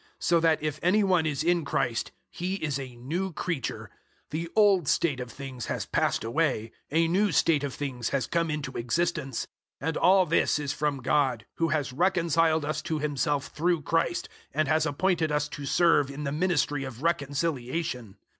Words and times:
005:017 0.01 0.07
So 0.23 0.39
that 0.39 0.63
if 0.63 0.79
any 0.81 1.03
one 1.03 1.25
is 1.27 1.43
in 1.43 1.63
Christ, 1.63 2.11
he 2.31 2.55
is 2.55 2.79
a 2.79 2.95
new 2.95 3.31
creature: 3.31 3.91
the 4.31 4.49
old 4.55 4.87
state 4.87 5.19
of 5.19 5.31
things 5.31 5.67
has 5.67 5.85
passed 5.85 6.23
away; 6.23 6.71
a 6.89 7.07
new 7.07 7.31
state 7.31 7.63
of 7.63 7.75
things 7.75 8.09
has 8.09 8.25
come 8.25 8.49
into 8.49 8.71
existence. 8.75 9.45
005:018 9.79 9.87
And 9.89 9.97
all 9.97 10.25
this 10.25 10.57
is 10.57 10.73
from 10.73 11.03
God, 11.03 11.45
who 11.57 11.67
has 11.67 11.93
reconciled 11.93 12.65
us 12.65 12.81
to 12.81 12.97
Himself 12.97 13.49
through 13.49 13.83
Christ, 13.83 14.27
and 14.55 14.67
has 14.67 14.87
appointed 14.87 15.31
us 15.31 15.47
to 15.49 15.67
serve 15.67 16.09
in 16.09 16.23
the 16.23 16.31
ministry 16.31 16.83
of 16.83 17.03
reconciliation. 17.03 18.17